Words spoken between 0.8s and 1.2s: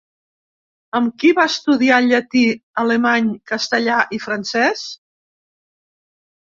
Amb